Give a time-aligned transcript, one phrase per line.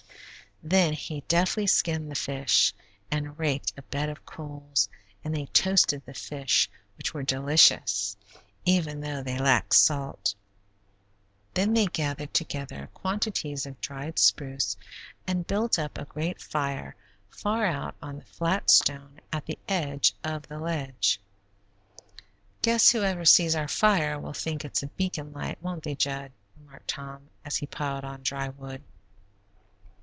[0.63, 2.71] Then he deftly skinned the fish,
[3.09, 4.89] and raked a bed of coals,
[5.23, 8.15] and they toasted the fish, which were delicious,
[8.63, 10.35] even though they lacked salt.
[11.55, 14.77] Then they gathered together quantities of dried spruce
[15.25, 16.95] and built up a great fire
[17.27, 21.19] far out on the flat stone at the edge of the ledge.
[22.61, 26.87] "Guess whoever sees our fire will think it's a beacon light, won't they, Jud?" remarked
[26.89, 28.83] Tom, as he piled on dry wood.